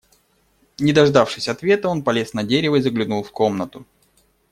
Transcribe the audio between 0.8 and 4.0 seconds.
дождавшись ответа, он полез на дерево и заглянул в комнату.